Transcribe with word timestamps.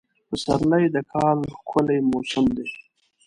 پسرلی 0.29 0.85
د 0.95 0.97
کال 1.11 1.37
ښکلی 1.59 1.99
موسم 2.11 2.45
دی. 2.57 2.67